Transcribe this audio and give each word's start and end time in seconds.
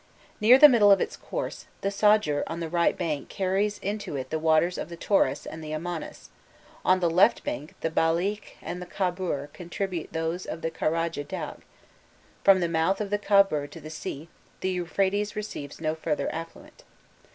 Near 0.39 0.57
the 0.57 0.67
middle 0.67 0.91
of 0.91 0.99
its 0.99 1.15
course, 1.15 1.67
the 1.81 1.89
Sadjur 1.91 2.41
on 2.47 2.59
the 2.59 2.69
right 2.69 2.97
bank 2.97 3.29
carries 3.29 3.77
into 3.77 4.15
it 4.15 4.31
the 4.31 4.39
waters 4.39 4.79
of 4.79 4.89
the 4.89 4.97
Taurus 4.97 5.45
and 5.45 5.63
the 5.63 5.73
Amanus, 5.75 6.29
on 6.83 7.01
the 7.01 7.07
left 7.07 7.43
bank 7.43 7.75
the 7.81 7.91
Balikh 7.91 8.57
and 8.63 8.81
the 8.81 8.87
Khabur 8.87 9.53
contribute 9.53 10.11
those 10.11 10.47
of 10.47 10.61
the 10.63 10.71
Karadja 10.71 11.23
Dagh; 11.27 11.61
from 12.43 12.61
the 12.61 12.67
mouth 12.67 12.99
of 12.99 13.11
the 13.11 13.19
Khabur 13.19 13.67
to 13.69 13.79
the 13.79 13.91
sea 13.91 14.27
the 14.61 14.71
Euphrates 14.71 15.35
receives 15.35 15.79
no 15.79 15.93
further 15.93 16.33
affluent. 16.33 16.83